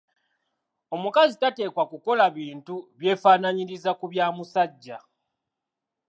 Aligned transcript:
Omukazi 0.95 1.33
tateekwa 1.41 1.83
kukola 1.91 2.25
bintu 2.37 2.75
byefaananyiriza 2.99 3.91
ku 3.99 4.05
bya 4.11 4.25
musajja. 4.35 4.97